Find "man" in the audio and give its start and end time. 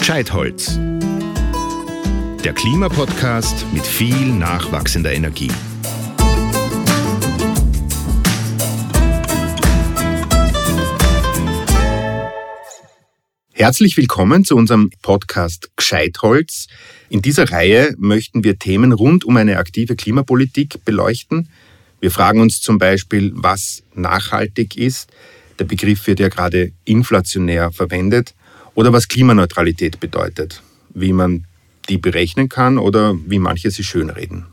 31.12-31.44